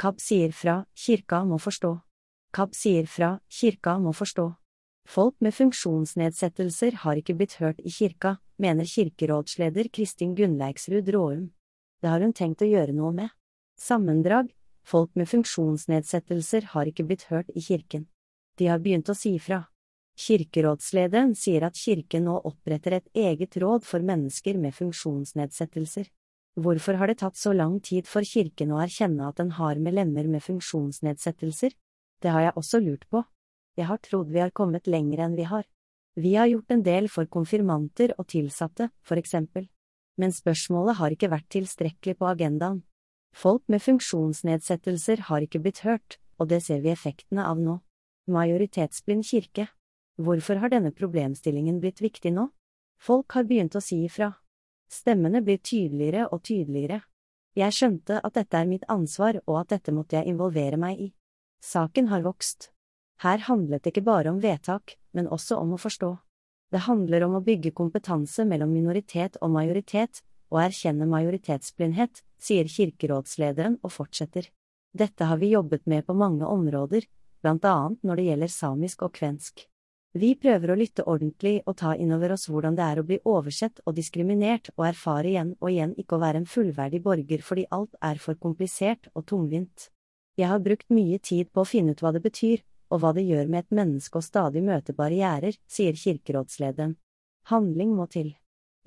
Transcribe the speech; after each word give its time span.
KAB 0.00 0.20
sier 0.20 0.52
fra, 0.56 0.78
kirka 0.96 1.42
må 1.44 1.58
forstå. 1.60 1.90
KAB 2.56 2.70
sier 2.72 3.06
fra, 3.06 3.34
kirka 3.52 3.98
må 4.00 4.14
forstå. 4.16 4.46
Folk 5.04 5.34
med 5.44 5.52
funksjonsnedsettelser 5.52 7.02
har 7.02 7.20
ikke 7.20 7.34
blitt 7.36 7.58
hørt 7.60 7.82
i 7.84 7.92
kirka, 7.92 8.38
mener 8.56 8.88
kirkerådsleder 8.88 9.90
Kristin 9.92 10.32
Gunnleiksrud 10.38 11.10
Råum. 11.12 11.50
Det 12.00 12.08
har 12.08 12.24
hun 12.24 12.32
tenkt 12.32 12.64
å 12.64 12.70
gjøre 12.70 12.94
noe 12.96 13.12
med. 13.12 13.34
Sammendrag 13.76 14.48
Folk 14.88 15.12
med 15.20 15.28
funksjonsnedsettelser 15.28 16.70
har 16.72 16.88
ikke 16.88 17.04
blitt 17.04 17.26
hørt 17.28 17.50
i 17.52 17.60
kirken. 17.60 18.06
De 18.56 18.70
har 18.72 18.80
begynt 18.80 19.12
å 19.12 19.14
si 19.14 19.34
fra. 19.38 19.66
Kirkerådslederen 20.16 21.34
sier 21.36 21.66
at 21.68 21.76
kirken 21.76 22.24
nå 22.24 22.38
oppretter 22.48 22.96
et 22.96 23.12
eget 23.12 23.60
råd 23.60 23.84
for 23.84 24.00
mennesker 24.00 24.56
med 24.56 24.74
funksjonsnedsettelser. 24.80 26.08
Hvorfor 26.60 26.98
har 27.00 27.08
det 27.08 27.20
tatt 27.22 27.38
så 27.40 27.54
lang 27.56 27.78
tid 27.80 28.08
for 28.10 28.26
kirken 28.26 28.72
å 28.74 28.80
erkjenne 28.82 29.28
at 29.30 29.38
den 29.40 29.54
har 29.56 29.78
medlemmer 29.80 30.26
med 30.28 30.42
funksjonsnedsettelser? 30.44 31.72
Det 32.20 32.32
har 32.34 32.48
jeg 32.48 32.56
også 32.60 32.80
lurt 32.84 33.06
på. 33.08 33.22
Jeg 33.78 33.88
har 33.88 34.00
trodd 34.04 34.32
vi 34.34 34.42
har 34.42 34.52
kommet 34.52 34.90
lenger 34.90 35.22
enn 35.24 35.36
vi 35.38 35.46
har. 35.48 35.64
Vi 36.20 36.34
har 36.34 36.50
gjort 36.50 36.74
en 36.74 36.82
del 36.84 37.08
for 37.08 37.30
konfirmanter 37.30 38.12
og 38.18 38.26
tilsatte, 38.28 38.90
for 39.00 39.16
eksempel. 39.16 39.70
Men 40.20 40.34
spørsmålet 40.36 40.98
har 40.98 41.14
ikke 41.14 41.30
vært 41.32 41.48
tilstrekkelig 41.54 42.18
på 42.18 42.28
agendaen. 42.28 42.82
Folk 43.32 43.62
med 43.72 43.80
funksjonsnedsettelser 43.80 45.24
har 45.30 45.46
ikke 45.46 45.62
blitt 45.62 45.84
hørt, 45.86 46.18
og 46.36 46.50
det 46.50 46.60
ser 46.66 46.82
vi 46.84 46.92
effektene 46.92 47.46
av 47.46 47.62
nå. 47.62 47.78
Majoritetsblind 48.28 49.24
kirke. 49.24 49.70
Hvorfor 50.20 50.60
har 50.60 50.74
denne 50.74 50.92
problemstillingen 50.92 51.80
blitt 51.80 52.02
viktig 52.04 52.34
nå? 52.36 52.50
Folk 53.00 53.32
har 53.32 53.48
begynt 53.48 53.78
å 53.78 53.84
si 53.84 54.02
ifra. 54.04 54.34
Stemmene 54.90 55.42
blir 55.46 55.60
tydeligere 55.62 56.26
og 56.34 56.42
tydeligere. 56.42 57.00
Jeg 57.58 57.74
skjønte 57.74 58.18
at 58.22 58.34
dette 58.34 58.58
er 58.58 58.66
mitt 58.66 58.86
ansvar 58.90 59.38
og 59.44 59.60
at 59.62 59.72
dette 59.76 59.94
måtte 59.94 60.18
jeg 60.18 60.30
involvere 60.32 60.78
meg 60.80 61.00
i. 61.00 61.08
Saken 61.62 62.08
har 62.10 62.24
vokst. 62.26 62.70
Her 63.22 63.44
handlet 63.46 63.84
det 63.84 63.92
ikke 63.92 64.06
bare 64.06 64.32
om 64.32 64.40
vedtak, 64.42 64.96
men 65.12 65.28
også 65.28 65.58
om 65.60 65.74
å 65.76 65.80
forstå. 65.80 66.10
Det 66.70 66.86
handler 66.86 67.26
om 67.26 67.36
å 67.38 67.44
bygge 67.44 67.74
kompetanse 67.76 68.46
mellom 68.46 68.70
minoritet 68.72 69.36
og 69.42 69.52
majoritet, 69.54 70.22
og 70.50 70.62
erkjenne 70.64 71.06
majoritetsblindhet, 71.06 72.22
sier 72.40 72.66
kirkerådslederen 72.70 73.78
og 73.84 73.92
fortsetter. 73.94 74.48
Dette 74.90 75.26
har 75.30 75.38
vi 75.38 75.52
jobbet 75.52 75.86
med 75.86 76.06
på 76.06 76.16
mange 76.18 76.46
områder, 76.46 77.06
blant 77.42 77.64
annet 77.64 78.02
når 78.02 78.18
det 78.18 78.28
gjelder 78.30 78.54
samisk 78.54 79.04
og 79.06 79.14
kvensk. 79.18 79.69
Vi 80.18 80.32
prøver 80.34 80.72
å 80.72 80.74
lytte 80.74 81.04
ordentlig 81.06 81.60
og 81.70 81.76
ta 81.78 81.92
innover 81.94 82.32
oss 82.34 82.48
hvordan 82.50 82.74
det 82.74 82.82
er 82.82 82.98
å 82.98 83.06
bli 83.06 83.20
oversett 83.30 83.78
og 83.86 83.94
diskriminert 83.94 84.72
og 84.74 84.88
erfare 84.88 85.30
igjen 85.30 85.52
og 85.60 85.70
igjen 85.70 85.92
ikke 86.02 86.16
å 86.16 86.22
være 86.24 86.40
en 86.42 86.48
fullverdig 86.50 86.98
borger 87.04 87.44
fordi 87.46 87.68
alt 87.70 87.94
er 88.02 88.18
for 88.18 88.34
komplisert 88.34 89.06
og 89.14 89.28
tungvint. 89.30 89.86
Jeg 90.34 90.50
har 90.50 90.64
brukt 90.64 90.90
mye 90.90 91.20
tid 91.22 91.52
på 91.54 91.62
å 91.62 91.68
finne 91.68 91.94
ut 91.94 92.02
hva 92.02 92.10
det 92.16 92.24
betyr, 92.24 92.64
og 92.90 93.04
hva 93.04 93.12
det 93.14 93.22
gjør 93.22 93.46
med 93.46 93.62
et 93.62 93.76
menneske 93.76 94.18
å 94.18 94.24
stadig 94.24 94.64
møte 94.66 94.96
barrierer, 94.98 95.54
sier 95.70 95.94
kirkerådslederen. 95.94 96.96
Handling 97.52 97.94
må 97.94 98.08
til. 98.10 98.34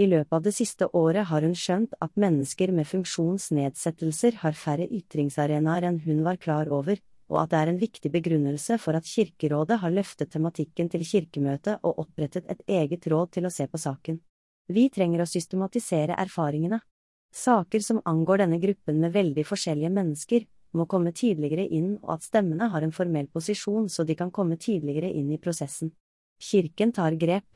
I 0.00 0.08
løpet 0.08 0.32
av 0.32 0.42
det 0.42 0.54
siste 0.56 0.88
året 0.96 1.28
har 1.30 1.46
hun 1.46 1.54
skjønt 1.54 1.94
at 2.02 2.18
mennesker 2.18 2.72
med 2.74 2.88
funksjonsnedsettelser 2.88 4.40
har 4.42 4.58
færre 4.58 4.88
ytringsarenaer 4.90 5.86
enn 5.86 6.02
hun 6.02 6.24
var 6.26 6.40
klar 6.42 6.72
over, 6.72 6.98
og 7.32 7.38
at 7.42 7.52
det 7.52 7.58
er 7.58 7.70
en 7.72 7.80
viktig 7.80 8.10
begrunnelse 8.12 8.76
for 8.78 8.98
at 8.98 9.08
Kirkerådet 9.08 9.80
har 9.80 9.94
løftet 9.94 10.30
tematikken 10.34 10.90
til 10.92 11.04
Kirkemøtet 11.08 11.80
og 11.82 12.04
opprettet 12.04 12.48
et 12.52 12.60
eget 12.68 13.08
råd 13.08 13.32
til 13.38 13.48
å 13.48 13.52
se 13.52 13.66
på 13.66 13.80
saken. 13.80 14.20
Vi 14.68 14.88
trenger 14.92 15.24
å 15.24 15.28
systematisere 15.28 16.18
erfaringene. 16.20 16.82
Saker 17.32 17.80
som 17.80 18.02
angår 18.04 18.44
denne 18.44 18.60
gruppen 18.60 19.00
med 19.00 19.14
veldig 19.16 19.46
forskjellige 19.48 19.90
mennesker, 19.90 20.44
må 20.72 20.86
komme 20.88 21.12
tidligere 21.12 21.66
inn 21.68 21.96
og 22.02 22.14
at 22.16 22.28
stemmene 22.28 22.70
har 22.72 22.84
en 22.84 22.94
formell 22.96 23.26
posisjon 23.32 23.90
så 23.92 24.06
de 24.08 24.16
kan 24.16 24.30
komme 24.32 24.56
tidligere 24.56 25.10
inn 25.12 25.32
i 25.32 25.40
prosessen. 25.40 25.92
Kirken 26.40 26.92
tar 26.92 27.16
grep. 27.20 27.48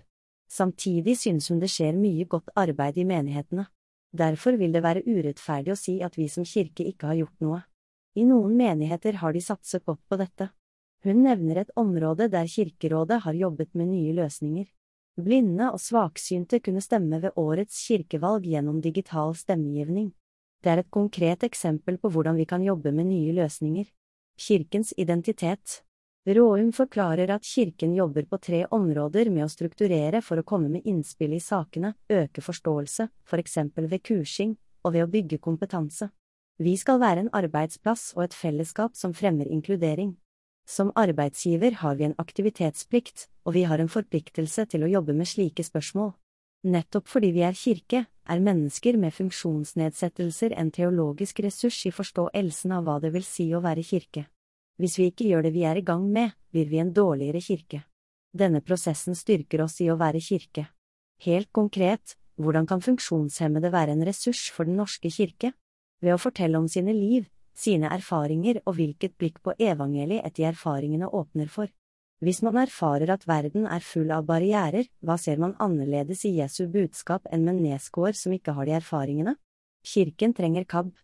Samtidig 0.48 1.16
synes 1.18 1.48
hun 1.50 1.60
det 1.60 1.70
skjer 1.72 1.96
mye 1.96 2.26
godt 2.28 2.52
arbeid 2.56 2.98
i 3.00 3.06
menighetene. 3.08 3.66
Derfor 4.16 4.56
vil 4.60 4.72
det 4.72 4.84
være 4.84 5.04
urettferdig 5.06 5.72
å 5.72 5.80
si 5.80 5.96
at 6.04 6.16
vi 6.16 6.28
som 6.32 6.44
kirke 6.44 6.84
ikke 6.86 7.10
har 7.10 7.18
gjort 7.22 7.40
noe. 7.44 7.62
I 8.16 8.24
noen 8.24 8.56
menigheter 8.56 9.18
har 9.20 9.34
de 9.36 9.42
satset 9.44 9.84
godt 9.84 10.00
på 10.08 10.16
dette. 10.16 10.48
Hun 11.04 11.20
nevner 11.22 11.60
et 11.60 11.72
område 11.76 12.30
der 12.32 12.48
Kirkerådet 12.48 13.20
har 13.26 13.36
jobbet 13.36 13.74
med 13.76 13.90
nye 13.92 14.14
løsninger. 14.16 14.66
Blinde 15.20 15.68
og 15.72 15.80
svaksynte 15.80 16.60
kunne 16.64 16.80
stemme 16.84 17.20
ved 17.20 17.36
årets 17.36 17.76
kirkevalg 17.86 18.48
gjennom 18.48 18.80
digital 18.80 19.36
stemmegivning. 19.36 20.10
Det 20.64 20.72
er 20.72 20.80
et 20.82 20.90
konkret 20.90 21.44
eksempel 21.44 22.00
på 22.00 22.10
hvordan 22.12 22.40
vi 22.40 22.48
kan 22.48 22.64
jobbe 22.64 22.92
med 22.92 23.10
nye 23.12 23.36
løsninger. 23.36 23.84
Kirkens 24.40 24.94
identitet 24.96 25.82
Råum 26.26 26.72
forklarer 26.74 27.30
at 27.30 27.44
kirken 27.46 27.92
jobber 27.94 28.24
på 28.26 28.40
tre 28.42 28.64
områder 28.74 29.28
med 29.30 29.44
å 29.44 29.52
strukturere 29.52 30.24
for 30.24 30.40
å 30.40 30.44
komme 30.48 30.72
med 30.72 30.88
innspill 30.88 31.36
i 31.36 31.40
sakene, 31.40 31.92
øke 32.10 32.42
forståelse, 32.42 33.06
for 33.22 33.38
eksempel 33.38 33.86
ved 33.92 34.02
kursing, 34.02 34.56
og 34.82 34.96
ved 34.96 35.04
å 35.04 35.12
bygge 35.12 35.38
kompetanse. 35.38 36.10
Vi 36.56 36.72
skal 36.80 37.02
være 37.02 37.20
en 37.20 37.32
arbeidsplass 37.36 38.14
og 38.16 38.22
et 38.24 38.34
fellesskap 38.34 38.94
som 38.96 39.12
fremmer 39.12 39.48
inkludering. 39.52 40.14
Som 40.66 40.88
arbeidsgiver 40.96 41.74
har 41.82 41.96
vi 41.96 42.04
en 42.04 42.14
aktivitetsplikt, 42.18 43.28
og 43.44 43.54
vi 43.54 43.66
har 43.68 43.78
en 43.78 43.92
forpliktelse 43.92 44.64
til 44.72 44.86
å 44.86 44.88
jobbe 44.88 45.12
med 45.12 45.28
slike 45.28 45.62
spørsmål. 45.62 46.14
Nettopp 46.64 47.10
fordi 47.12 47.30
vi 47.36 47.44
er 47.44 47.52
kirke, 47.54 48.06
er 48.08 48.40
mennesker 48.40 48.96
med 48.96 49.12
funksjonsnedsettelser 49.14 50.56
en 50.56 50.72
teologisk 50.72 51.44
ressurs 51.44 51.82
i 51.86 51.92
forståelsen 51.92 52.72
av 52.72 52.88
hva 52.88 52.96
det 53.04 53.12
vil 53.12 53.26
si 53.28 53.50
å 53.54 53.60
være 53.60 53.84
kirke. 53.84 54.24
Hvis 54.80 54.96
vi 54.98 55.10
ikke 55.12 55.28
gjør 55.28 55.44
det 55.46 55.52
vi 55.52 55.66
er 55.68 55.76
i 55.76 55.84
gang 55.84 56.08
med, 56.08 56.32
blir 56.50 56.72
vi 56.72 56.80
en 56.80 56.94
dårligere 56.96 57.44
kirke. 57.44 57.84
Denne 58.32 58.64
prosessen 58.64 59.14
styrker 59.14 59.62
oss 59.68 59.76
i 59.84 59.90
å 59.92 60.00
være 60.00 60.24
kirke. 60.24 60.66
Helt 61.22 61.52
konkret, 61.52 62.16
hvordan 62.40 62.66
kan 62.66 62.80
funksjonshemmede 62.80 63.70
være 63.72 63.92
en 63.92 64.04
ressurs 64.08 64.48
for 64.50 64.64
Den 64.64 64.80
norske 64.80 65.12
kirke? 65.12 65.52
Ved 66.02 66.14
å 66.14 66.20
fortelle 66.20 66.58
om 66.58 66.68
sine 66.68 66.92
liv, 66.92 67.26
sine 67.56 67.88
erfaringer 67.92 68.60
og 68.64 68.76
hvilket 68.76 69.16
blikk 69.16 69.40
på 69.42 69.54
evangeliet 69.58 70.36
de 70.36 70.44
erfaringene 70.48 71.08
åpner 71.08 71.48
for. 71.48 71.70
Hvis 72.24 72.40
man 72.44 72.56
erfarer 72.56 73.10
at 73.12 73.26
verden 73.28 73.66
er 73.68 73.84
full 73.84 74.12
av 74.12 74.24
barrierer, 74.28 74.86
hva 75.04 75.18
ser 75.20 75.40
man 75.40 75.56
annerledes 75.60 76.24
i 76.24 76.36
Jesu 76.38 76.64
budskap 76.72 77.28
enn 77.28 77.44
med 77.44 77.60
menneskeår 77.60 78.16
som 78.16 78.32
ikke 78.32 78.54
har 78.56 78.68
de 78.68 78.76
erfaringene? 78.78 79.36
Kirken 79.84 80.32
trenger 80.34 80.64
KAB. 80.64 80.94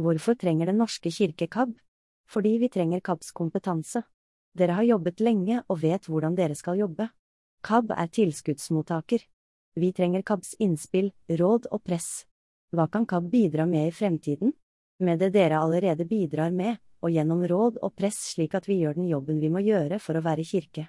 Hvorfor 0.00 0.34
trenger 0.34 0.66
Den 0.66 0.80
norske 0.80 1.10
kirke 1.10 1.46
KAB? 1.46 1.76
Fordi 2.26 2.56
vi 2.58 2.68
trenger 2.68 3.00
KABs 3.00 3.32
kompetanse. 3.32 4.02
Dere 4.56 4.72
har 4.72 4.88
jobbet 4.88 5.20
lenge 5.20 5.62
og 5.68 5.82
vet 5.82 6.08
hvordan 6.08 6.34
dere 6.34 6.54
skal 6.54 6.78
jobbe. 6.78 7.10
KAB 7.62 7.92
er 7.92 8.08
tilskuddsmottaker. 8.08 9.20
Vi 9.76 9.92
trenger 9.92 10.22
KABs 10.22 10.56
innspill, 10.58 11.12
råd 11.28 11.68
og 11.70 11.84
press. 11.84 12.24
Hva 12.74 12.88
kan 12.90 13.06
KAB 13.06 13.28
bidra 13.30 13.66
med 13.70 13.86
i 13.88 13.94
fremtiden? 13.94 14.50
Med 14.98 15.20
det 15.22 15.30
dere 15.34 15.60
allerede 15.62 16.06
bidrar 16.10 16.50
med, 16.50 16.80
og 17.04 17.12
gjennom 17.14 17.44
råd 17.46 17.78
og 17.82 17.94
press 17.94 18.18
slik 18.32 18.54
at 18.58 18.66
vi 18.66 18.80
gjør 18.80 18.96
den 18.98 19.06
jobben 19.06 19.38
vi 19.38 19.50
må 19.52 19.62
gjøre 19.62 20.00
for 20.02 20.18
å 20.18 20.24
være 20.24 20.46
kirke. 20.48 20.88